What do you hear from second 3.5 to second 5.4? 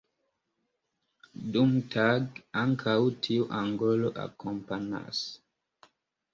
angoro akompanas.